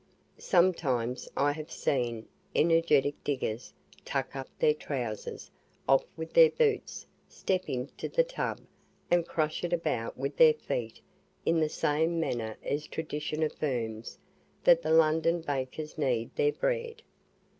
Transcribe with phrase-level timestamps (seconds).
[0.39, 3.71] Sometimes I have seen energetic diggers
[4.03, 5.51] tuck up their trowsers,
[5.87, 8.61] off with their boots, step into the tub,
[9.11, 11.01] and crush it about with their feet
[11.45, 14.17] in the same manner as tradition affirms
[14.63, 17.03] that the London bakers knead their bread.